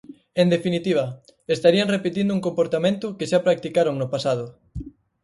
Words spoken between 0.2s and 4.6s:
En definitiva, estarían repetindo un comportamento que xa practicaron no pasado.